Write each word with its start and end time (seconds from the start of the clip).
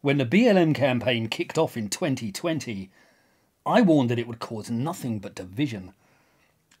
When 0.00 0.18
the 0.18 0.26
BLM 0.26 0.76
campaign 0.76 1.28
kicked 1.28 1.58
off 1.58 1.76
in 1.76 1.88
2020, 1.88 2.88
I 3.66 3.82
warned 3.82 4.10
that 4.10 4.18
it 4.18 4.28
would 4.28 4.38
cause 4.38 4.70
nothing 4.70 5.18
but 5.18 5.34
division, 5.34 5.92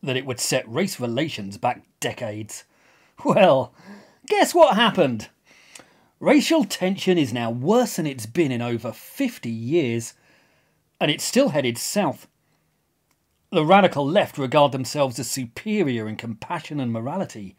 that 0.00 0.16
it 0.16 0.24
would 0.24 0.38
set 0.38 0.68
race 0.68 1.00
relations 1.00 1.58
back 1.58 1.82
decades. 1.98 2.64
Well, 3.24 3.74
guess 4.28 4.54
what 4.54 4.76
happened? 4.76 5.30
Racial 6.20 6.64
tension 6.64 7.18
is 7.18 7.32
now 7.32 7.50
worse 7.50 7.96
than 7.96 8.06
it's 8.06 8.26
been 8.26 8.52
in 8.52 8.62
over 8.62 8.92
50 8.92 9.50
years, 9.50 10.14
and 11.00 11.10
it's 11.10 11.24
still 11.24 11.48
headed 11.48 11.76
south. 11.76 12.28
The 13.50 13.64
radical 13.64 14.06
left 14.06 14.38
regard 14.38 14.70
themselves 14.70 15.18
as 15.18 15.28
superior 15.28 16.06
in 16.06 16.14
compassion 16.14 16.78
and 16.78 16.92
morality, 16.92 17.56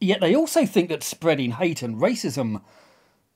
yet 0.00 0.20
they 0.20 0.36
also 0.36 0.66
think 0.66 0.88
that 0.90 1.02
spreading 1.02 1.52
hate 1.52 1.82
and 1.82 2.00
racism 2.00 2.62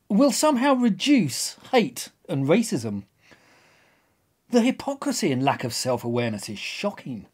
will 0.08 0.32
somehow 0.32 0.74
reduce 0.74 1.56
hate 1.72 2.10
and 2.28 2.46
racism. 2.46 3.04
The 4.50 4.62
hypocrisy 4.62 5.32
and 5.32 5.42
lack 5.42 5.64
of 5.64 5.74
self 5.74 6.04
awareness 6.04 6.48
is 6.48 6.58
shocking. 6.58 7.26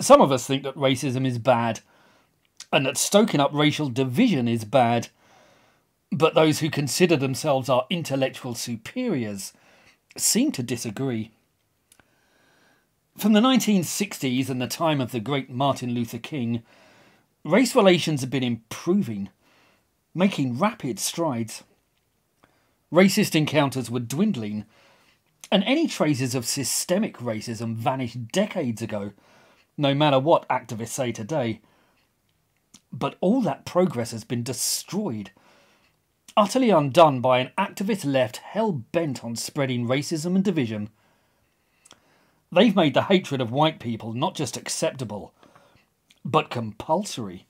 Some 0.00 0.20
of 0.20 0.32
us 0.32 0.46
think 0.46 0.62
that 0.62 0.76
racism 0.76 1.26
is 1.26 1.38
bad 1.38 1.80
and 2.72 2.84
that 2.86 2.98
stoking 2.98 3.40
up 3.40 3.50
racial 3.52 3.88
division 3.88 4.48
is 4.48 4.64
bad, 4.64 5.08
but 6.10 6.34
those 6.34 6.60
who 6.60 6.70
consider 6.70 7.16
themselves 7.16 7.68
our 7.68 7.86
intellectual 7.90 8.54
superiors 8.54 9.52
seem 10.16 10.52
to 10.52 10.62
disagree. 10.62 11.30
From 13.16 13.32
the 13.32 13.40
1960s 13.40 14.50
and 14.50 14.60
the 14.60 14.66
time 14.66 15.00
of 15.00 15.10
the 15.10 15.20
great 15.20 15.48
Martin 15.48 15.94
Luther 15.94 16.18
King, 16.18 16.62
race 17.44 17.74
relations 17.74 18.20
have 18.20 18.30
been 18.30 18.42
improving, 18.42 19.30
making 20.16 20.56
rapid 20.58 20.98
strides. 20.98 21.62
Racist 22.90 23.34
encounters 23.34 23.90
were 23.90 24.00
dwindling 24.00 24.64
and 25.52 25.62
any 25.64 25.86
traces 25.86 26.34
of 26.34 26.46
systemic 26.46 27.18
racism 27.18 27.76
vanished 27.76 28.28
decades 28.28 28.80
ago, 28.80 29.12
no 29.76 29.94
matter 29.94 30.18
what 30.18 30.48
activists 30.48 30.88
say 30.88 31.12
today. 31.12 31.60
But 32.90 33.16
all 33.20 33.42
that 33.42 33.66
progress 33.66 34.12
has 34.12 34.24
been 34.24 34.42
destroyed, 34.42 35.32
utterly 36.34 36.70
undone 36.70 37.20
by 37.20 37.40
an 37.40 37.50
activist 37.58 38.10
left 38.10 38.38
hell 38.38 38.72
bent 38.72 39.22
on 39.22 39.36
spreading 39.36 39.86
racism 39.86 40.34
and 40.34 40.42
division. 40.42 40.88
They've 42.50 42.74
made 42.74 42.94
the 42.94 43.02
hatred 43.02 43.42
of 43.42 43.52
white 43.52 43.80
people 43.80 44.14
not 44.14 44.34
just 44.34 44.56
acceptable, 44.56 45.34
but 46.24 46.48
compulsory. 46.48 47.45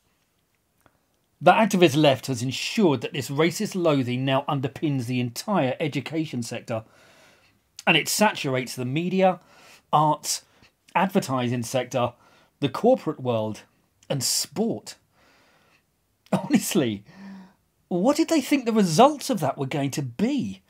The 1.40 1.52
activist 1.52 1.96
left 1.96 2.28
has 2.28 2.42
ensured 2.42 3.02
that 3.02 3.12
this 3.12 3.28
racist 3.28 3.74
loathing 3.74 4.24
now 4.24 4.44
underpins 4.48 5.06
the 5.06 5.20
entire 5.20 5.76
education 5.78 6.42
sector 6.42 6.84
and 7.86 7.96
it 7.96 8.08
saturates 8.08 8.74
the 8.74 8.84
media, 8.84 9.40
arts, 9.92 10.42
advertising 10.94 11.62
sector, 11.62 12.14
the 12.60 12.68
corporate 12.68 13.20
world, 13.20 13.62
and 14.08 14.24
sport. 14.24 14.96
Honestly, 16.32 17.04
what 17.88 18.16
did 18.16 18.28
they 18.28 18.40
think 18.40 18.64
the 18.64 18.72
results 18.72 19.30
of 19.30 19.40
that 19.40 19.58
were 19.58 19.66
going 19.66 19.90
to 19.92 20.02
be? 20.02 20.62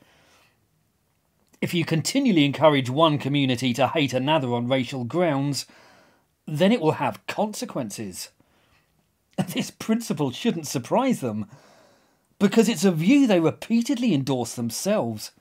If 1.59 1.73
you 1.73 1.85
continually 1.85 2.45
encourage 2.45 2.89
one 2.89 3.17
community 3.17 3.73
to 3.73 3.87
hate 3.87 4.13
another 4.13 4.53
on 4.53 4.67
racial 4.67 5.05
grounds, 5.05 5.65
then 6.45 6.71
it 6.71 6.81
will 6.81 6.93
have 6.93 7.25
consequences. 7.25 8.29
This 9.53 9.71
principle 9.71 10.31
shouldn't 10.31 10.67
surprise 10.67 11.21
them, 11.21 11.45
because 12.39 12.67
it's 12.69 12.85
a 12.85 12.91
view 12.91 13.27
they 13.27 13.39
repeatedly 13.39 14.13
endorse 14.13 14.55
themselves. 14.55 15.31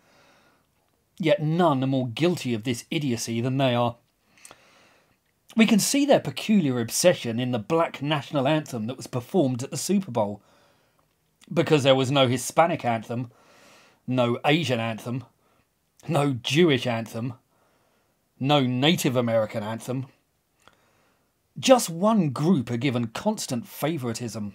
Yet 1.18 1.42
none 1.42 1.82
are 1.82 1.86
more 1.86 2.08
guilty 2.08 2.52
of 2.52 2.64
this 2.64 2.84
idiocy 2.90 3.40
than 3.40 3.56
they 3.56 3.74
are. 3.74 3.96
We 5.56 5.66
can 5.66 5.78
see 5.78 6.04
their 6.04 6.20
peculiar 6.20 6.80
obsession 6.80 7.40
in 7.40 7.52
the 7.52 7.58
black 7.58 8.02
national 8.02 8.46
anthem 8.46 8.86
that 8.86 8.98
was 8.98 9.06
performed 9.06 9.62
at 9.62 9.70
the 9.70 9.78
Super 9.78 10.10
Bowl. 10.10 10.42
Because 11.52 11.82
there 11.82 11.94
was 11.94 12.10
no 12.10 12.28
Hispanic 12.28 12.84
anthem, 12.84 13.30
no 14.06 14.38
Asian 14.44 14.80
anthem, 14.80 15.24
no 16.06 16.34
Jewish 16.34 16.86
anthem, 16.86 17.34
no 18.38 18.60
Native 18.60 19.16
American 19.16 19.62
anthem. 19.62 20.06
Just 21.58 21.88
one 21.88 22.30
group 22.30 22.70
are 22.70 22.76
given 22.76 23.08
constant 23.08 23.66
favouritism, 23.66 24.54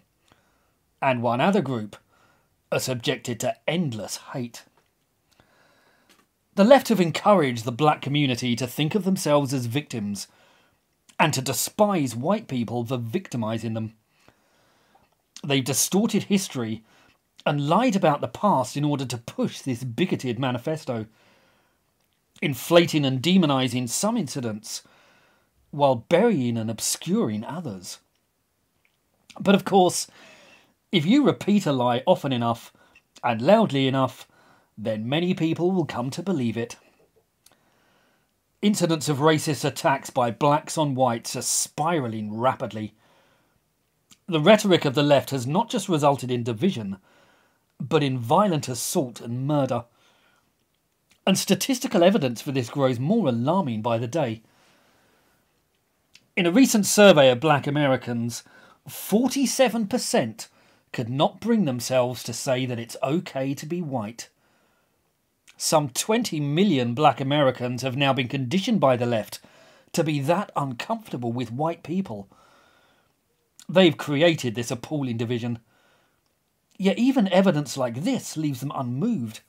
and 1.02 1.24
one 1.24 1.42
other 1.42 1.62
group 1.62 1.98
are 2.72 2.80
subjected 2.80 3.40
to 3.40 3.56
endless 3.68 4.18
hate. 4.34 4.64
The 6.56 6.64
left 6.64 6.90
have 6.90 7.00
encouraged 7.00 7.66
the 7.66 7.72
black 7.72 8.02
community 8.02 8.56
to 8.56 8.68
think 8.68 8.94
of 8.94 9.04
themselves 9.04 9.54
as 9.54 9.66
victims 9.66 10.28
and 11.20 11.34
to 11.34 11.42
despise 11.42 12.16
white 12.16 12.48
people 12.48 12.86
for 12.86 12.98
victimising 12.98 13.74
them. 13.74 13.94
They've 15.44 15.64
distorted 15.64 16.24
history 16.24 16.84
and 17.46 17.68
lied 17.68 17.96
about 17.96 18.22
the 18.22 18.28
past 18.28 18.78
in 18.78 18.86
order 18.86 19.06
to 19.06 19.18
push 19.18 19.62
this 19.62 19.84
bigoted 19.84 20.38
manifesto, 20.38 21.08
inflating 22.44 23.06
and 23.06 23.22
demonising 23.22 23.90
some 23.90 24.18
incidents 24.18 24.84
while 25.72 25.96
burying 25.96 26.58
and 26.58 26.70
obscuring 26.70 27.44
others. 27.44 28.00
But 29.40 29.56
of 29.56 29.66
course, 29.66 30.08
if 30.92 31.06
you 31.06 31.24
repeat 31.24 31.66
a 31.66 31.72
lie 31.72 32.04
often 32.06 32.34
enough 32.34 32.74
and 33.24 33.42
loudly 33.42 33.88
enough, 33.88 34.28
then 34.78 35.08
many 35.08 35.34
people 35.34 35.72
will 35.72 35.86
come 35.86 36.10
to 36.12 36.24
believe 36.24 36.58
it. 36.58 36.76
Incidents 38.62 39.10
of 39.10 39.18
racist 39.18 39.66
attacks 39.66 40.10
by 40.10 40.30
blacks 40.30 40.78
on 40.78 40.94
whites 40.94 41.36
are 41.36 41.42
spiralling 41.42 42.38
rapidly. 42.38 42.94
The 44.28 44.40
rhetoric 44.40 44.86
of 44.86 44.94
the 44.94 45.04
left 45.04 45.32
has 45.32 45.48
not 45.48 45.70
just 45.70 45.90
resulted 45.90 46.30
in 46.30 46.44
division, 46.44 46.98
but 47.80 48.04
in 48.04 48.18
violent 48.18 48.68
assault 48.68 49.20
and 49.20 49.48
murder. 49.48 49.86
And 51.26 51.38
statistical 51.38 52.04
evidence 52.04 52.42
for 52.42 52.52
this 52.52 52.70
grows 52.70 53.00
more 53.00 53.30
alarming 53.30 53.82
by 53.82 53.98
the 53.98 54.08
day. 54.08 54.44
In 56.38 56.46
a 56.46 56.52
recent 56.52 56.86
survey 56.86 57.30
of 57.30 57.42
black 57.42 57.68
Americans, 57.68 58.44
47% 58.88 60.48
could 60.94 61.10
not 61.10 61.42
bring 61.42 61.66
themselves 61.66 62.24
to 62.24 62.32
say 62.32 62.66
that 62.66 62.80
it's 62.80 62.96
okay 63.04 63.54
to 63.54 63.66
be 63.66 63.82
white. 63.82 64.30
Some 65.58 65.90
20 65.90 66.40
million 66.40 66.94
black 66.94 67.20
Americans 67.20 67.82
have 67.82 67.98
now 67.98 68.14
been 68.14 68.30
conditioned 68.30 68.80
by 68.80 68.96
the 68.96 69.06
left 69.06 69.40
to 69.92 70.06
be 70.06 70.22
that 70.22 70.52
uncomfortable 70.56 71.34
with 71.34 71.52
white 71.52 71.84
people. 71.84 72.30
They've 73.68 73.98
created 73.98 74.56
this 74.56 74.72
appalling 74.72 75.18
division. 75.18 75.60
Yet 76.78 76.98
even 76.98 77.28
evidence 77.28 77.76
like 77.76 78.04
this 78.04 78.38
leaves 78.38 78.62
them 78.62 78.72
unmoved. 78.74 79.42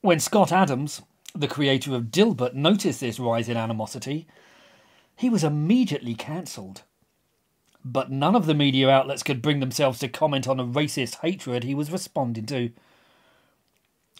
When 0.00 0.18
Scott 0.18 0.50
Adams, 0.50 1.00
the 1.32 1.46
creator 1.46 1.94
of 1.94 2.10
Dilbert, 2.10 2.54
noticed 2.54 2.98
this 2.98 3.20
rise 3.20 3.48
in 3.48 3.56
animosity, 3.56 4.26
he 5.18 5.28
was 5.28 5.42
immediately 5.42 6.14
cancelled. 6.14 6.82
But 7.84 8.10
none 8.10 8.36
of 8.36 8.46
the 8.46 8.54
media 8.54 8.88
outlets 8.88 9.24
could 9.24 9.42
bring 9.42 9.58
themselves 9.58 9.98
to 9.98 10.08
comment 10.08 10.46
on 10.46 10.60
a 10.60 10.64
racist 10.64 11.16
hatred 11.22 11.64
he 11.64 11.74
was 11.74 11.90
responding 11.90 12.46
to. 12.46 12.70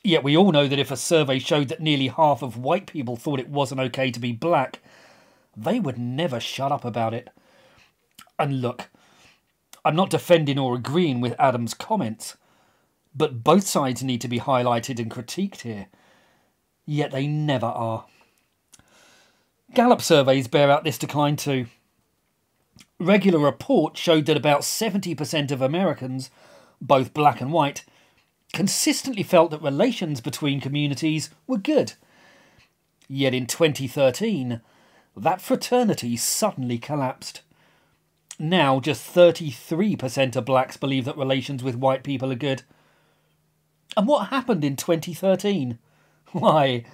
Yet 0.02 0.24
we 0.24 0.36
all 0.36 0.50
know 0.50 0.66
that 0.66 0.78
if 0.78 0.90
a 0.90 0.96
survey 0.96 1.38
showed 1.38 1.68
that 1.68 1.80
nearly 1.80 2.08
half 2.08 2.42
of 2.42 2.56
white 2.56 2.88
people 2.88 3.14
thought 3.14 3.38
it 3.38 3.48
wasn't 3.48 3.80
okay 3.82 4.10
to 4.10 4.18
be 4.18 4.32
black, 4.32 4.80
they 5.56 5.78
would 5.78 5.98
never 5.98 6.40
shut 6.40 6.72
up 6.72 6.84
about 6.84 7.14
it. 7.14 7.28
And 8.36 8.60
look, 8.60 8.88
I'm 9.84 9.94
not 9.94 10.10
defending 10.10 10.58
or 10.58 10.74
agreeing 10.74 11.20
with 11.20 11.38
Adam's 11.38 11.74
comments, 11.74 12.36
but 13.14 13.44
both 13.44 13.68
sides 13.68 14.02
need 14.02 14.20
to 14.22 14.28
be 14.28 14.40
highlighted 14.40 14.98
and 14.98 15.10
critiqued 15.10 15.60
here. 15.60 15.86
Yet 16.86 17.12
they 17.12 17.28
never 17.28 17.66
are. 17.66 18.06
Gallup 19.74 20.00
surveys 20.00 20.48
bear 20.48 20.70
out 20.70 20.84
this 20.84 20.98
decline 20.98 21.36
too. 21.36 21.66
Regular 22.98 23.38
reports 23.38 24.00
showed 24.00 24.26
that 24.26 24.36
about 24.36 24.62
70% 24.62 25.50
of 25.50 25.62
Americans, 25.62 26.30
both 26.80 27.14
black 27.14 27.40
and 27.40 27.52
white, 27.52 27.84
consistently 28.52 29.22
felt 29.22 29.50
that 29.50 29.62
relations 29.62 30.20
between 30.20 30.60
communities 30.60 31.30
were 31.46 31.58
good. 31.58 31.92
Yet 33.08 33.34
in 33.34 33.46
2013, 33.46 34.60
that 35.16 35.40
fraternity 35.40 36.16
suddenly 36.16 36.78
collapsed. 36.78 37.42
Now, 38.38 38.80
just 38.80 39.12
33% 39.14 40.36
of 40.36 40.44
blacks 40.44 40.76
believe 40.76 41.04
that 41.04 41.16
relations 41.16 41.62
with 41.62 41.74
white 41.74 42.04
people 42.04 42.30
are 42.30 42.36
good. 42.36 42.62
And 43.96 44.06
what 44.06 44.28
happened 44.28 44.64
in 44.64 44.76
2013? 44.76 45.78
Why, 46.32 46.84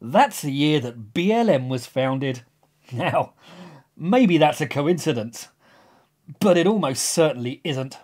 that's 0.00 0.42
the 0.42 0.52
year 0.52 0.80
that 0.80 1.14
BLM 1.14 1.68
was 1.68 1.86
founded. 1.86 2.42
Now, 2.92 3.32
maybe 3.96 4.38
that's 4.38 4.60
a 4.60 4.66
coincidence, 4.66 5.48
but 6.40 6.56
it 6.56 6.66
almost 6.66 7.02
certainly 7.02 7.60
isn't. 7.64 7.98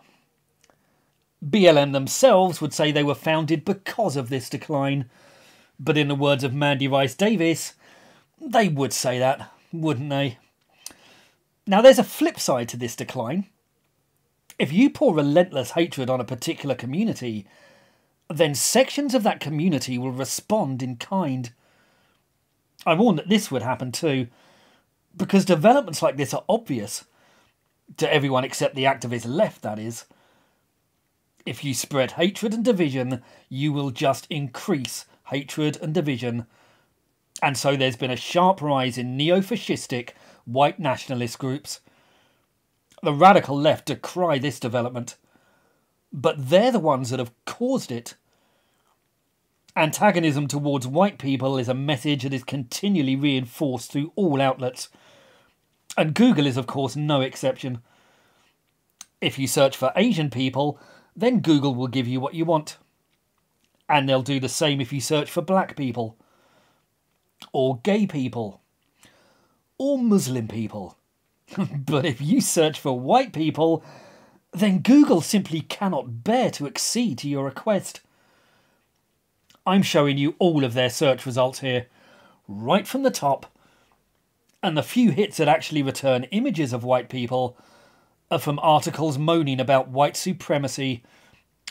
BLM 1.45 1.93
themselves 1.93 2.61
would 2.61 2.73
say 2.73 2.91
they 2.93 3.03
were 3.03 3.15
founded 3.15 3.65
because 3.65 4.17
of 4.17 4.29
this 4.29 4.49
decline. 4.49 5.09
But 5.79 5.97
in 5.97 6.09
the 6.09 6.15
words 6.15 6.45
of 6.45 6.55
Mandy 6.55 6.87
Rice 6.87 7.15
Davies, 7.15 7.75
they 8.41 8.69
would 8.69 8.93
say 8.93 9.19
that, 9.19 9.53
wouldn't 9.73 10.11
they? 10.11 10.39
Now, 11.67 11.81
there's 11.81 11.99
a 11.99 12.05
flip 12.05 12.39
side 12.39 12.69
to 12.71 12.77
this 12.77 12.97
decline. 12.97 13.47
If 14.59 14.73
you 14.73 14.91
pour 14.91 15.15
relentless 15.15 15.73
hatred 15.73 16.11
on 16.11 16.21
a 16.21 16.25
particular 16.25 16.75
community, 16.75 17.47
then 18.29 18.55
sections 18.55 19.15
of 19.15 19.23
that 19.25 19.41
community 19.41 19.99
will 19.99 20.11
respond 20.11 20.83
in 20.83 20.97
kind. 20.97 21.53
I 22.85 22.95
warned 22.95 23.19
that 23.19 23.29
this 23.29 23.51
would 23.51 23.63
happen 23.63 23.93
too, 23.93 24.29
because 25.17 25.45
developments 25.45 26.03
like 26.03 26.17
this 26.17 26.35
are 26.35 26.45
obvious 26.49 27.05
to 27.97 28.13
everyone 28.13 28.45
except 28.45 28.75
the 28.75 28.85
activist 28.85 29.27
left, 29.27 29.63
that 29.63 29.79
is. 29.79 30.07
If 31.45 31.65
you 31.65 31.75
spread 31.75 32.13
hatred 32.13 32.55
and 32.55 32.65
division, 32.65 33.23
you 33.49 33.73
will 33.73 33.91
just 33.91 34.27
increase 34.31 35.07
hatred 35.27 35.79
and 35.83 35.93
division. 35.93 36.47
And 37.43 37.57
so 37.57 37.77
there's 37.77 37.97
been 37.97 38.11
a 38.11 38.17
sharp 38.17 38.63
rise 38.63 38.97
in 38.97 39.17
neo 39.17 39.41
fascistic 39.41 40.11
white 40.45 40.79
nationalist 40.79 41.39
groups. 41.39 41.81
The 43.03 43.13
radical 43.13 43.59
left 43.59 43.87
decry 43.87 44.39
this 44.39 44.61
development, 44.61 45.17
but 46.13 46.49
they're 46.49 46.71
the 46.71 46.79
ones 46.79 47.11
that 47.11 47.19
have 47.19 47.33
caused 47.45 47.91
it. 47.91 48.15
Antagonism 49.75 50.49
towards 50.49 50.87
white 50.87 51.19
people 51.19 51.57
is 51.57 51.69
a 51.69 51.75
message 51.75 52.25
that 52.25 52.35
is 52.35 52.45
continually 52.45 53.17
reinforced 53.17 53.91
through 53.91 54.13
all 54.17 54.41
outlets. 54.41 54.91
And 55.97 56.15
Google 56.15 56.47
is, 56.47 56.59
of 56.59 56.67
course, 56.67 56.95
no 56.95 57.23
exception. 57.23 57.81
If 59.23 59.39
you 59.39 59.47
search 59.47 59.77
for 59.77 59.93
Asian 59.97 60.29
people, 60.29 60.79
then 61.17 61.41
Google 61.41 61.75
will 61.75 61.89
give 61.89 62.07
you 62.07 62.21
what 62.21 62.35
you 62.35 62.45
want. 62.45 62.77
And 63.89 64.09
they'll 64.09 64.23
do 64.23 64.41
the 64.41 64.49
same 64.49 64.81
if 64.81 64.93
you 64.93 65.01
search 65.01 65.31
for 65.31 65.41
black 65.43 65.77
people, 65.77 66.17
or 67.53 67.81
gay 67.83 68.07
people, 68.07 68.61
or 69.79 69.99
Muslim 69.99 70.49
people. 70.49 70.99
but 71.79 72.05
if 72.05 72.21
you 72.21 72.41
search 72.41 72.79
for 72.79 72.99
white 72.99 73.33
people, 73.33 73.83
then 74.53 74.81
Google 74.81 75.21
simply 75.21 75.61
cannot 75.63 76.25
bear 76.25 76.51
to 76.53 76.67
accede 76.67 77.19
to 77.19 77.29
your 77.29 77.45
request. 77.45 78.01
I'm 79.67 79.83
showing 79.83 80.19
you 80.19 80.35
all 80.39 80.65
of 80.65 80.75
their 80.75 80.91
search 80.91 81.25
results 81.25 81.61
here, 81.61 81.87
right 82.49 82.87
from 82.87 83.03
the 83.03 83.11
top, 83.11 83.47
and 84.63 84.77
the 84.77 84.83
few 84.83 85.11
hits 85.11 85.37
that 85.37 85.49
actually 85.49 85.83
return 85.83 86.25
images 86.25 86.73
of 86.73 86.85
white 86.85 87.09
people 87.09 87.57
are 88.31 88.39
from 88.39 88.59
articles 88.61 89.19
moaning 89.19 89.61
about 89.61 89.89
white 89.89 90.17
supremacy 90.17 91.03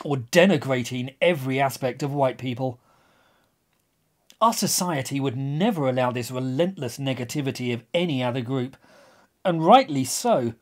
or 0.04 0.16
denigrating 0.16 1.14
every 1.20 1.60
aspect 1.60 2.02
of 2.02 2.14
white 2.14 2.38
people. 2.38 2.80
Our 4.40 4.52
society 4.52 5.20
would 5.20 5.36
never 5.36 5.88
allow 5.88 6.10
this 6.10 6.30
relentless 6.30 6.98
negativity 6.98 7.74
of 7.74 7.84
any 7.92 8.22
other 8.22 8.40
group, 8.40 8.76
and 9.44 9.64
rightly 9.64 10.04
so. 10.04 10.54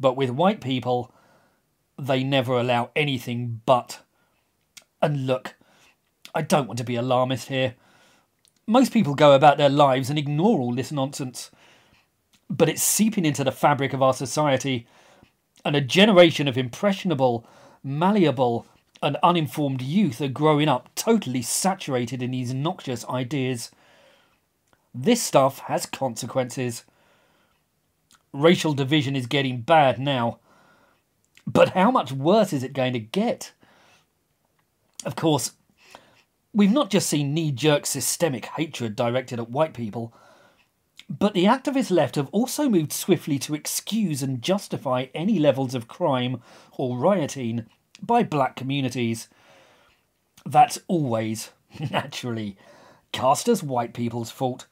But 0.00 0.16
with 0.16 0.30
white 0.30 0.60
people, 0.60 1.12
they 1.98 2.24
never 2.24 2.58
allow 2.58 2.90
anything 2.96 3.60
but. 3.66 4.00
And 5.00 5.26
look, 5.26 5.54
I 6.34 6.42
don't 6.42 6.66
want 6.66 6.78
to 6.78 6.84
be 6.84 6.96
alarmist 6.96 7.48
here. 7.48 7.74
Most 8.66 8.92
people 8.92 9.14
go 9.14 9.32
about 9.32 9.58
their 9.58 9.68
lives 9.68 10.08
and 10.08 10.18
ignore 10.18 10.60
all 10.60 10.74
this 10.74 10.92
nonsense. 10.92 11.50
But 12.48 12.68
it's 12.68 12.82
seeping 12.82 13.24
into 13.24 13.44
the 13.44 13.52
fabric 13.52 13.92
of 13.92 14.02
our 14.02 14.14
society, 14.14 14.86
and 15.64 15.76
a 15.76 15.80
generation 15.80 16.48
of 16.48 16.58
impressionable, 16.58 17.46
malleable, 17.82 18.66
and 19.02 19.16
uninformed 19.22 19.82
youth 19.82 20.20
are 20.20 20.28
growing 20.28 20.68
up 20.68 20.88
totally 20.94 21.42
saturated 21.42 22.22
in 22.22 22.30
these 22.30 22.54
noxious 22.54 23.04
ideas. 23.08 23.70
This 24.94 25.22
stuff 25.22 25.60
has 25.60 25.86
consequences. 25.86 26.84
Racial 28.32 28.74
division 28.74 29.16
is 29.16 29.26
getting 29.26 29.60
bad 29.60 29.98
now. 29.98 30.38
But 31.46 31.70
how 31.70 31.90
much 31.90 32.12
worse 32.12 32.52
is 32.52 32.62
it 32.62 32.72
going 32.72 32.92
to 32.92 33.00
get? 33.00 33.52
Of 35.04 35.16
course, 35.16 35.52
we've 36.52 36.72
not 36.72 36.90
just 36.90 37.08
seen 37.08 37.34
knee 37.34 37.50
jerk 37.50 37.86
systemic 37.86 38.46
hatred 38.46 38.94
directed 38.94 39.38
at 39.38 39.50
white 39.50 39.74
people, 39.74 40.14
but 41.08 41.34
the 41.34 41.44
activist 41.44 41.90
left 41.90 42.16
have 42.16 42.28
also 42.30 42.68
moved 42.68 42.92
swiftly 42.92 43.38
to 43.40 43.54
excuse 43.54 44.22
and 44.22 44.42
justify 44.42 45.06
any 45.14 45.38
levels 45.38 45.74
of 45.74 45.88
crime 45.88 46.40
or 46.72 46.96
rioting 46.96 47.66
by 48.00 48.22
black 48.22 48.56
communities. 48.56 49.28
That's 50.46 50.78
always, 50.88 51.50
naturally, 51.90 52.56
cast 53.12 53.48
as 53.48 53.62
white 53.62 53.94
people's 53.94 54.30
fault. 54.30 54.66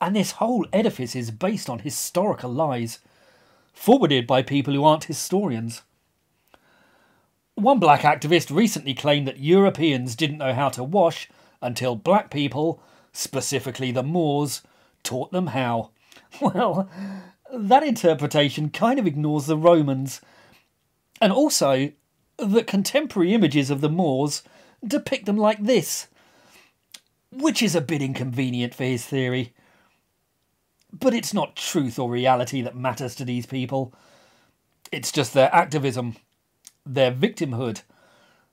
And 0.00 0.14
this 0.14 0.32
whole 0.32 0.66
edifice 0.72 1.16
is 1.16 1.30
based 1.30 1.70
on 1.70 1.78
historical 1.78 2.52
lies, 2.52 2.98
forwarded 3.72 4.26
by 4.26 4.42
people 4.42 4.74
who 4.74 4.84
aren't 4.84 5.04
historians. 5.04 5.82
One 7.54 7.78
black 7.78 8.00
activist 8.00 8.54
recently 8.54 8.94
claimed 8.94 9.28
that 9.28 9.38
Europeans 9.38 10.16
didn't 10.16 10.38
know 10.38 10.52
how 10.52 10.70
to 10.70 10.82
wash 10.82 11.28
until 11.62 11.94
black 11.94 12.30
people, 12.30 12.82
specifically 13.12 13.92
the 13.92 14.02
Moors, 14.02 14.62
taught 15.02 15.32
them 15.32 15.48
how. 15.48 15.90
Well, 16.40 16.90
that 17.52 17.84
interpretation 17.84 18.70
kind 18.70 18.98
of 18.98 19.06
ignores 19.06 19.46
the 19.46 19.56
Romans, 19.56 20.20
and 21.20 21.32
also 21.32 21.92
that 22.38 22.66
contemporary 22.66 23.32
images 23.34 23.70
of 23.70 23.80
the 23.80 23.88
Moors 23.88 24.42
depict 24.84 25.26
them 25.26 25.36
like 25.36 25.62
this, 25.62 26.08
which 27.30 27.62
is 27.62 27.76
a 27.76 27.80
bit 27.80 28.02
inconvenient 28.02 28.74
for 28.74 28.82
his 28.82 29.06
theory. 29.06 29.52
But 30.92 31.14
it's 31.14 31.32
not 31.32 31.54
truth 31.54 32.00
or 32.00 32.10
reality 32.10 32.60
that 32.62 32.76
matters 32.76 33.14
to 33.16 33.24
these 33.24 33.46
people. 33.46 33.94
It's 34.90 35.12
just 35.12 35.34
their 35.34 35.54
activism, 35.54 36.16
their 36.86 37.12
victimhood, 37.12 37.82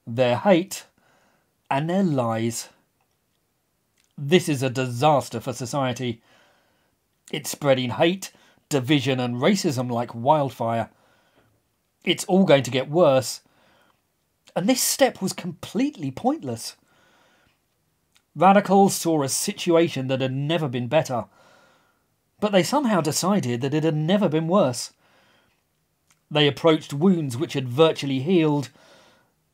their 0.08 0.38
hate, 0.38 0.86
and 1.70 1.90
their 1.90 2.04
lies. 2.04 2.70
This 4.18 4.48
is 4.48 4.62
a 4.62 4.70
disaster 4.70 5.40
for 5.40 5.54
society. 5.54 6.22
It's 7.32 7.50
spreading 7.50 7.92
hate, 7.92 8.32
division, 8.70 9.20
and 9.20 9.36
racism 9.36 9.90
like 9.90 10.14
wildfire. 10.14 10.90
It's 12.04 12.26
all 12.26 12.46
going 12.46 12.64
to 12.64 12.72
get 12.72 12.90
worse. 12.90 13.42
And 14.56 14.68
this 14.68 14.82
step 14.82 15.22
was 15.22 15.34
completely 15.34 16.12
pointless. 16.12 16.76
Radicals 18.36 18.96
saw 18.96 19.24
a 19.24 19.30
situation 19.30 20.08
that 20.08 20.22
had 20.22 20.34
never 20.34 20.68
been 20.68 20.88
better, 20.88 21.26
but 22.40 22.52
they 22.52 22.64
somehow 22.64 23.02
decided 23.02 23.62
that 23.62 23.74
it 23.74 23.84
had 23.84 23.96
never 23.96 24.30
been 24.30 24.48
worse. 24.48 24.92
They 26.32 26.48
approached 26.48 26.94
wounds 26.94 27.36
which 27.36 27.54
had 27.54 27.68
virtually 27.68 28.22
healed, 28.22 28.70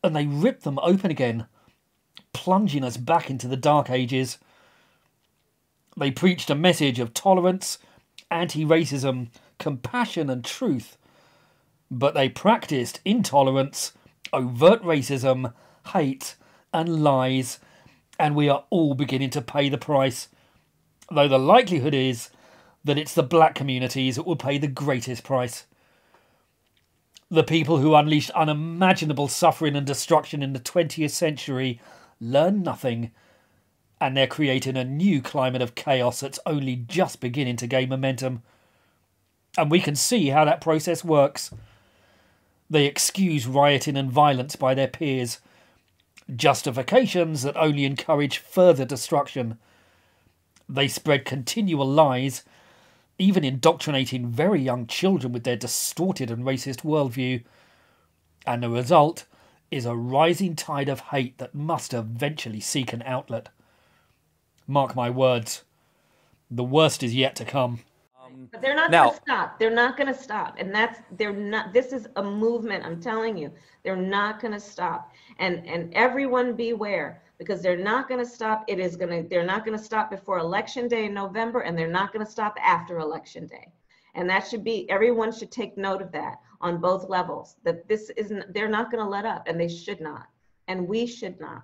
and 0.03 0.15
they 0.15 0.27
ripped 0.27 0.63
them 0.63 0.77
open 0.83 1.09
again, 1.09 1.47
plunging 2.33 2.83
us 2.83 2.97
back 2.97 3.31
into 3.31 3.47
the 3.47 3.57
Dark 3.57 3.89
Ages. 3.89 4.37
They 5.97 6.11
preached 6.11 6.51
a 6.51 6.55
message 6.55 6.99
of 6.99 7.15
tolerance, 7.15 7.79
anti 8.29 8.63
racism, 8.63 9.29
compassion, 9.57 10.29
and 10.29 10.45
truth. 10.45 10.97
But 11.89 12.13
they 12.13 12.29
practiced 12.29 12.99
intolerance, 13.03 13.93
overt 14.31 14.83
racism, 14.83 15.53
hate, 15.93 16.35
and 16.71 17.03
lies, 17.03 17.59
and 18.19 18.35
we 18.35 18.49
are 18.49 18.65
all 18.69 18.93
beginning 18.93 19.31
to 19.31 19.41
pay 19.41 19.69
the 19.69 19.79
price. 19.79 20.27
Though 21.09 21.27
the 21.27 21.39
likelihood 21.39 21.95
is 21.95 22.29
that 22.83 22.99
it's 22.99 23.15
the 23.15 23.23
black 23.23 23.55
communities 23.55 24.17
that 24.17 24.27
will 24.27 24.35
pay 24.35 24.59
the 24.59 24.67
greatest 24.67 25.23
price. 25.23 25.65
The 27.29 27.43
people 27.43 27.77
who 27.77 27.95
unleashed 27.95 28.31
unimaginable 28.31 29.27
suffering 29.27 29.75
and 29.75 29.85
destruction 29.85 30.41
in 30.41 30.53
the 30.53 30.59
20th 30.59 31.11
century 31.11 31.81
learn 32.19 32.63
nothing 32.63 33.11
and 33.99 34.15
they're 34.15 34.27
creating 34.27 34.77
a 34.77 34.83
new 34.83 35.21
climate 35.21 35.61
of 35.61 35.75
chaos 35.75 36.19
that's 36.19 36.39
only 36.45 36.75
just 36.75 37.19
beginning 37.19 37.55
to 37.57 37.67
gain 37.67 37.89
momentum. 37.89 38.43
And 39.57 39.71
we 39.71 39.79
can 39.79 39.95
see 39.95 40.27
how 40.27 40.45
that 40.45 40.61
process 40.61 41.03
works. 41.03 41.51
They 42.69 42.85
excuse 42.85 43.47
rioting 43.47 43.97
and 43.97 44.11
violence 44.11 44.55
by 44.55 44.75
their 44.75 44.87
peers, 44.87 45.39
justifications 46.33 47.41
that 47.41 47.57
only 47.57 47.85
encourage 47.85 48.37
further 48.37 48.85
destruction. 48.85 49.57
They 50.69 50.87
spread 50.87 51.25
continual 51.25 51.87
lies, 51.87 52.43
even 53.19 53.43
indoctrinating 53.43 54.27
very 54.27 54.61
young 54.61 54.85
children 54.87 55.33
with 55.33 55.43
their 55.43 55.55
distorted 55.55 56.29
and 56.29 56.43
racist 56.43 56.81
worldview. 56.83 57.43
And 58.45 58.63
the 58.63 58.69
result 58.69 59.25
is 59.71 59.85
a 59.85 59.95
rising 59.95 60.55
tide 60.55 60.87
of 60.89 60.99
hate 60.99 61.37
that 61.39 61.55
must 61.55 61.93
eventually 61.93 62.59
seek 62.59 62.93
an 62.93 63.03
outlet. 63.05 63.49
Mark 64.67 64.95
my 64.95 65.09
words, 65.09 65.63
the 66.49 66.63
worst 66.63 67.03
is 67.03 67.15
yet 67.15 67.35
to 67.37 67.45
come. 67.45 67.79
But 68.51 68.61
they're 68.61 68.75
not 68.75 68.91
Now- 68.91 69.05
gonna 69.05 69.21
stop. 69.25 69.59
They're 69.59 69.71
not 69.71 69.97
gonna 69.97 70.13
stop. 70.13 70.55
And 70.59 70.73
that's, 70.73 70.99
they're 71.11 71.33
not, 71.33 71.73
this 71.73 71.91
is 71.91 72.07
a 72.17 72.23
movement, 72.23 72.85
I'm 72.85 73.01
telling 73.01 73.35
you. 73.37 73.51
They're 73.83 73.95
not 73.95 74.39
gonna 74.39 74.59
stop. 74.59 75.11
And, 75.39 75.65
and 75.65 75.93
everyone 75.93 76.53
beware, 76.53 77.21
because 77.37 77.61
they're 77.61 77.77
not 77.77 78.09
gonna 78.09 78.25
stop. 78.25 78.63
It 78.67 78.79
is 78.79 78.95
gonna, 78.95 79.23
they're 79.23 79.45
not 79.45 79.65
gonna 79.65 79.77
stop 79.77 80.09
before 80.09 80.39
Election 80.39 80.87
Day 80.87 81.05
in 81.05 81.13
November, 81.13 81.61
and 81.61 81.77
they're 81.77 81.87
not 81.87 82.11
gonna 82.13 82.25
stop 82.25 82.55
after 82.61 82.99
Election 82.99 83.47
Day. 83.47 83.71
And 84.15 84.29
that 84.29 84.47
should 84.47 84.63
be, 84.63 84.89
everyone 84.89 85.31
should 85.31 85.51
take 85.51 85.77
note 85.77 86.01
of 86.01 86.11
that 86.13 86.39
on 86.59 86.81
both 86.81 87.07
levels, 87.07 87.55
that 87.63 87.87
this 87.87 88.09
isn't, 88.17 88.53
they're 88.53 88.67
not 88.67 88.89
gonna 88.91 89.07
let 89.07 89.25
up, 89.25 89.47
and 89.47 89.59
they 89.59 89.67
should 89.69 90.01
not. 90.01 90.27
And 90.67 90.87
we 90.87 91.05
should 91.05 91.39
not. 91.39 91.63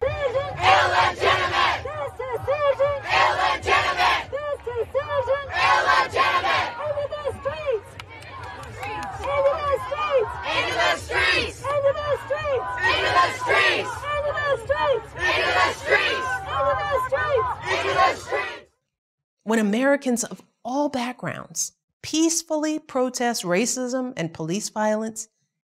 Illegitimate! 0.00 1.82
This 1.82 2.12
decision! 2.16 2.96
Illegitimate! 3.04 4.30
This 4.30 4.58
decision! 4.64 5.37
When 19.58 19.66
Americans 19.66 20.22
of 20.22 20.40
all 20.64 20.88
backgrounds 20.88 21.72
peacefully 22.00 22.78
protest 22.78 23.42
racism 23.42 24.12
and 24.16 24.32
police 24.32 24.68
violence, 24.68 25.26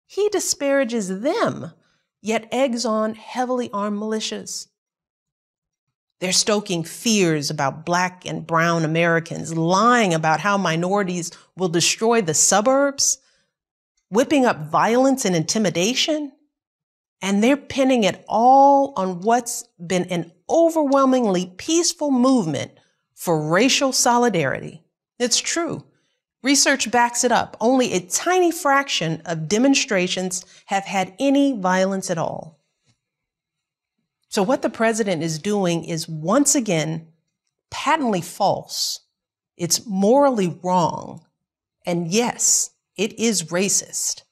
he 0.06 0.26
disparages 0.30 1.20
them, 1.20 1.70
yet 2.22 2.48
eggs 2.50 2.86
on 2.86 3.14
heavily 3.14 3.68
armed 3.74 4.00
militias. 4.00 4.68
They're 6.20 6.32
stoking 6.32 6.82
fears 6.82 7.50
about 7.50 7.84
black 7.84 8.24
and 8.24 8.46
brown 8.46 8.86
Americans, 8.86 9.54
lying 9.54 10.14
about 10.14 10.40
how 10.40 10.56
minorities 10.56 11.30
will 11.54 11.68
destroy 11.68 12.22
the 12.22 12.32
suburbs, 12.32 13.18
whipping 14.08 14.46
up 14.46 14.70
violence 14.70 15.26
and 15.26 15.36
intimidation. 15.36 16.32
And 17.20 17.44
they're 17.44 17.58
pinning 17.58 18.04
it 18.04 18.24
all 18.28 18.94
on 18.96 19.20
what's 19.20 19.64
been 19.86 20.04
an 20.04 20.32
overwhelmingly 20.48 21.52
peaceful 21.58 22.10
movement 22.10 22.78
for 23.24 23.40
racial 23.40 23.90
solidarity. 23.90 24.82
It's 25.18 25.40
true. 25.40 25.82
Research 26.42 26.90
backs 26.90 27.24
it 27.24 27.32
up. 27.32 27.56
Only 27.58 27.94
a 27.94 28.00
tiny 28.00 28.52
fraction 28.52 29.22
of 29.24 29.48
demonstrations 29.48 30.44
have 30.66 30.84
had 30.84 31.14
any 31.18 31.58
violence 31.58 32.10
at 32.10 32.18
all. 32.18 32.60
So, 34.28 34.42
what 34.42 34.60
the 34.60 34.68
president 34.68 35.22
is 35.22 35.38
doing 35.38 35.84
is 35.84 36.06
once 36.06 36.54
again 36.54 37.06
patently 37.70 38.20
false. 38.20 39.00
It's 39.56 39.86
morally 39.86 40.60
wrong. 40.62 41.24
And 41.86 42.08
yes, 42.08 42.72
it 42.98 43.18
is 43.18 43.44
racist. 43.44 44.24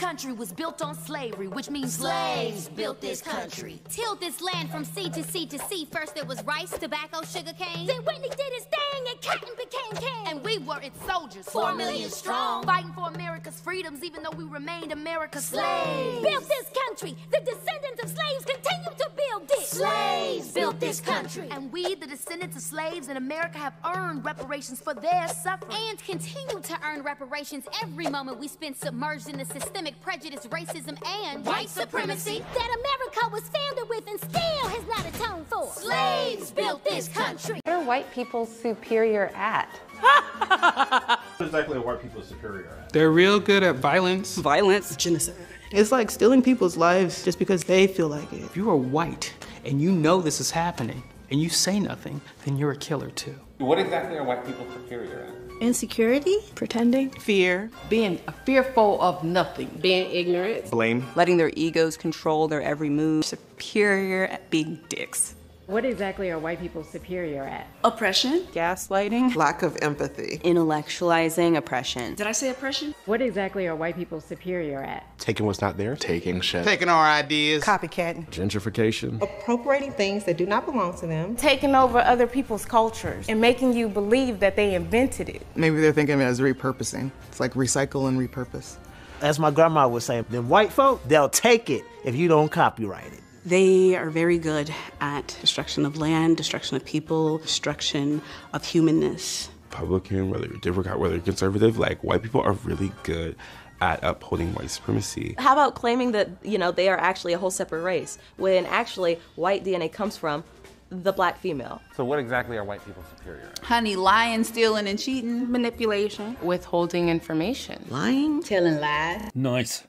This 0.00 0.08
country 0.08 0.32
was 0.32 0.50
built 0.50 0.80
on 0.80 0.94
slavery, 0.94 1.46
which 1.46 1.68
means 1.68 1.98
slaves 1.98 2.70
built 2.70 3.02
this 3.02 3.20
country. 3.20 3.82
Tilled 3.90 4.18
this 4.18 4.40
land 4.40 4.70
from 4.70 4.82
sea 4.82 5.10
to 5.10 5.22
sea 5.22 5.44
to 5.44 5.58
sea. 5.58 5.86
First 5.92 6.14
there 6.14 6.24
was 6.24 6.42
rice, 6.44 6.70
tobacco, 6.70 7.22
sugar 7.22 7.52
cane. 7.52 7.86
Then 7.86 7.98
Whitney 7.98 8.30
did 8.30 8.52
his 8.54 8.64
thing 8.64 9.04
and 9.10 9.20
cotton 9.20 9.54
became 9.58 10.02
king. 10.02 10.26
And 10.28 10.42
we 10.42 10.56
were 10.56 10.80
its 10.80 10.98
soldiers, 11.04 11.44
Four 11.44 11.74
million 11.74 12.08
strong. 12.08 12.64
fighting 12.64 12.92
for 12.94 13.08
America's 13.08 13.60
freedoms, 13.60 14.02
even 14.02 14.22
though 14.22 14.30
we 14.30 14.44
remained 14.44 14.90
America's 14.90 15.44
slaves. 15.44 16.22
Built 16.22 16.48
this 16.48 16.70
country. 16.86 17.14
The 17.30 17.40
descendants 17.40 18.02
of 18.02 18.08
slaves 18.08 18.44
continue 18.46 18.96
to 18.96 19.10
build 19.14 19.48
this. 19.48 19.68
Slaves 19.68 20.52
built 20.52 20.80
this 20.80 21.00
country. 21.02 21.48
And 21.50 21.70
we, 21.70 21.94
the 21.94 22.06
descendants 22.06 22.56
of 22.56 22.62
slaves 22.62 23.08
in 23.08 23.18
America, 23.18 23.58
have 23.58 23.74
earned 23.84 24.24
reparations 24.24 24.80
for 24.80 24.94
their 24.94 25.28
suffering. 25.28 25.76
And 25.90 26.02
continue 26.02 26.62
to 26.62 26.78
earn 26.86 27.02
reparations 27.02 27.66
every 27.82 28.06
moment 28.06 28.38
we 28.38 28.48
spend 28.48 28.78
submerged 28.78 29.28
in 29.28 29.36
the 29.36 29.44
systemic 29.90 30.02
prejudice, 30.02 30.46
racism, 30.46 31.06
and 31.06 31.44
White 31.44 31.68
supremacy. 31.68 32.42
that 32.54 32.76
America 32.78 33.28
was 33.32 33.42
founded 33.48 33.88
with 33.88 34.06
and 34.08 34.20
still 34.20 34.68
has 34.68 34.86
not 34.86 35.14
atoned 35.14 35.46
for. 35.46 35.72
Slaves 35.72 36.50
built 36.50 36.84
this 36.84 37.08
country. 37.08 37.60
What 37.64 37.74
are 37.74 37.84
white 37.84 38.10
people 38.12 38.46
superior 38.46 39.30
at? 39.34 39.68
What 41.40 41.46
exactly 41.46 41.78
are 41.78 41.80
white 41.80 42.02
people 42.02 42.20
superior 42.22 42.68
at? 42.68 42.92
They're 42.92 43.10
real 43.10 43.40
good 43.40 43.62
at 43.62 43.76
violence. 43.76 44.36
violence, 44.36 44.94
genocide. 44.94 45.34
It's 45.72 45.90
like 45.90 46.10
stealing 46.10 46.42
people's 46.42 46.76
lives 46.76 47.24
just 47.24 47.38
because 47.38 47.64
they 47.64 47.86
feel 47.86 48.08
like 48.08 48.30
it. 48.32 48.42
If 48.42 48.58
you 48.58 48.68
are 48.68 48.76
white 48.76 49.32
and 49.64 49.80
you 49.80 49.90
know 49.90 50.20
this 50.20 50.38
is 50.38 50.50
happening 50.50 51.02
and 51.30 51.40
you 51.40 51.48
say 51.48 51.80
nothing, 51.80 52.20
then 52.44 52.58
you're 52.58 52.72
a 52.72 52.76
killer 52.76 53.10
too. 53.10 53.36
What 53.60 53.78
exactly 53.78 54.16
are 54.16 54.24
white 54.24 54.46
people 54.46 54.64
superior 54.72 55.26
at? 55.28 55.62
Insecurity, 55.62 56.38
pretending, 56.54 57.10
fear, 57.10 57.70
Being 57.90 58.18
fearful 58.46 58.98
of 59.02 59.22
nothing. 59.22 59.68
being 59.82 60.10
ignorant, 60.10 60.70
Blame. 60.70 61.06
letting 61.14 61.36
their 61.36 61.50
egos 61.54 61.98
control 61.98 62.48
their 62.48 62.62
every 62.62 62.88
move, 62.88 63.26
superior 63.26 64.24
at 64.24 64.48
being 64.48 64.80
dicks. 64.88 65.34
What 65.70 65.84
exactly 65.84 66.32
are 66.32 66.38
white 66.40 66.58
people 66.60 66.82
superior 66.82 67.44
at? 67.44 67.64
Oppression, 67.84 68.40
gaslighting, 68.52 69.36
Lack 69.36 69.62
of 69.62 69.78
empathy. 69.80 70.40
intellectualizing 70.42 71.56
oppression. 71.56 72.16
Did 72.16 72.26
I 72.26 72.32
say 72.32 72.50
oppression? 72.50 72.92
What 73.06 73.22
exactly 73.22 73.68
are 73.68 73.76
white 73.76 73.94
people 73.94 74.20
superior 74.20 74.82
at? 74.82 75.04
Taking 75.20 75.46
what's 75.46 75.60
not 75.60 75.76
there. 75.76 75.94
Taking 75.94 76.40
shit. 76.40 76.64
Taking 76.64 76.88
our 76.88 77.06
ideas. 77.06 77.62
Copycatting. 77.62 78.28
Gentrification. 78.30 79.22
Appropriating 79.22 79.92
things 79.92 80.24
that 80.24 80.36
do 80.36 80.44
not 80.44 80.66
belong 80.66 80.98
to 80.98 81.06
them. 81.06 81.36
Taking 81.36 81.76
over 81.76 82.00
other 82.00 82.26
people's 82.26 82.64
cultures 82.64 83.26
and 83.28 83.40
making 83.40 83.72
you 83.72 83.88
believe 83.88 84.40
that 84.40 84.56
they 84.56 84.74
invented 84.74 85.28
it. 85.28 85.46
Maybe 85.54 85.80
they're 85.80 85.92
thinking 85.92 86.16
of 86.16 86.20
it 86.20 86.24
as 86.24 86.40
repurposing. 86.40 87.12
It's 87.28 87.38
like 87.38 87.54
recycle 87.54 88.08
and 88.08 88.18
repurpose. 88.18 88.74
As 89.22 89.38
my 89.38 89.52
grandma 89.52 89.86
would 89.86 90.02
say, 90.02 90.22
them 90.22 90.48
white 90.48 90.72
folk, 90.72 91.00
they'll 91.06 91.28
take 91.28 91.70
it 91.70 91.84
if 92.04 92.16
you 92.16 92.26
don't 92.26 92.50
copyright 92.50 93.12
it. 93.12 93.20
They 93.44 93.96
are 93.96 94.10
very 94.10 94.38
good 94.38 94.72
at 95.00 95.36
destruction 95.40 95.86
of 95.86 95.96
land, 95.96 96.36
destruction 96.36 96.76
of 96.76 96.84
people, 96.84 97.38
destruction 97.38 98.20
of 98.52 98.64
humanness. 98.64 99.48
Republican, 99.70 100.30
whether 100.30 100.46
you're 100.46 100.58
Democrat, 100.58 100.98
whether 100.98 101.14
you're 101.14 101.24
conservative, 101.24 101.78
like 101.78 102.02
white 102.04 102.22
people 102.22 102.40
are 102.42 102.52
really 102.52 102.92
good 103.02 103.36
at 103.80 104.02
upholding 104.04 104.52
white 104.54 104.70
supremacy. 104.70 105.34
How 105.38 105.52
about 105.54 105.74
claiming 105.74 106.12
that, 106.12 106.28
you 106.42 106.58
know, 106.58 106.70
they 106.70 106.88
are 106.90 106.98
actually 106.98 107.32
a 107.32 107.38
whole 107.38 107.50
separate 107.50 107.82
race 107.82 108.18
when 108.36 108.66
actually 108.66 109.18
white 109.36 109.64
DNA 109.64 109.90
comes 109.90 110.18
from 110.18 110.44
the 110.90 111.12
black 111.12 111.38
female? 111.38 111.80
So 111.96 112.04
what 112.04 112.18
exactly 112.18 112.58
are 112.58 112.64
white 112.64 112.84
people 112.84 113.02
superior 113.16 113.48
at? 113.52 113.60
Honey, 113.60 113.96
lying, 113.96 114.44
stealing, 114.44 114.86
and 114.86 114.98
cheating, 114.98 115.50
manipulation, 115.50 116.36
Withholding 116.42 117.08
information. 117.08 117.86
lying, 117.88 118.42
Telling 118.42 118.80
lies. 118.80 119.30
Nice. 119.34 119.84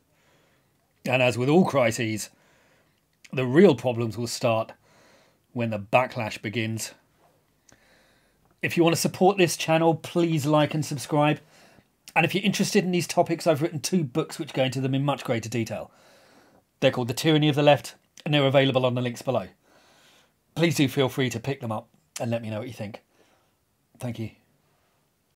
And 1.04 1.22
as 1.22 1.38
with 1.38 1.50
all 1.50 1.66
crises, 1.66 2.30
the 3.34 3.46
real 3.46 3.76
problems 3.76 4.18
will 4.18 4.28
start 4.28 4.74
when 5.54 5.70
the 5.70 5.80
backlash 5.80 6.42
begins. 6.42 6.94
If 8.62 8.78
you 8.78 8.84
want 8.84 8.96
to 8.96 9.02
support 9.02 9.38
this 9.38 9.58
channel, 9.58 9.96
please 9.96 10.46
like 10.46 10.74
and 10.74 10.86
subscribe. 10.86 11.40
And 12.16 12.26
if 12.26 12.36
you're 12.36 12.44
interested 12.44 12.84
in 12.84 12.92
these 12.92 13.08
topics, 13.08 13.48
I've 13.48 13.62
written 13.62 13.80
two 13.80 14.04
books 14.04 14.38
which 14.38 14.54
go 14.54 14.64
into 14.64 14.82
them 14.82 14.94
in 14.94 15.04
much 15.04 15.24
greater 15.24 15.50
detail. 15.50 15.92
They're 16.80 16.92
called 16.92 17.08
The 17.08 17.14
Tyranny 17.14 17.50
of 17.50 17.56
the 17.56 17.64
Left, 17.64 17.96
and 18.26 18.34
they're 18.34 18.46
available 18.46 18.86
on 18.86 18.96
the 18.96 19.02
links 19.02 19.22
below. 19.22 19.48
Please 20.56 20.76
do 20.76 20.88
feel 20.88 21.10
free 21.10 21.30
to 21.30 21.40
pick 21.40 21.62
them 21.62 21.72
up 21.72 21.88
and 22.20 22.30
let 22.30 22.42
me 22.42 22.50
know 22.50 22.60
what 22.60 22.68
you 22.68 22.74
think. 22.74 23.02
Thank 24.00 24.20
you. 24.20 24.41